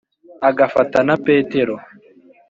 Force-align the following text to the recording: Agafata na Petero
Agafata 0.49 0.97
na 1.07 1.15
Petero 1.25 1.75